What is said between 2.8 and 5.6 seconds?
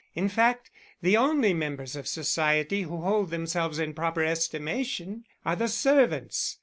who hold themselves in proper estimation are